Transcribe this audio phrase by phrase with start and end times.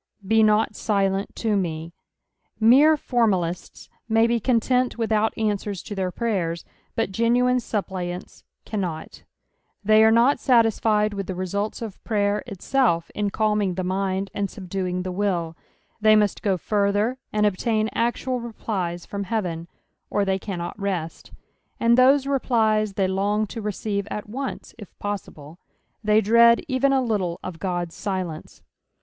[0.17, 1.93] '* Be not silent to me."
[2.59, 9.21] Mere formalists may be con hmt withont answera to their prayers, but genuine suppliants cannot;
[9.85, 14.49] they are not satitfled with the results of prayer itself in calming the mind and
[14.49, 15.55] subduing the will—
[16.01, 19.67] they muat go further and obtain actual replies from heaven,
[20.09, 21.31] or th«y cannot rest;
[21.79, 25.59] and those replies they long to recrive at once, if possible;
[26.03, 28.63] they dread even a little of God's silence.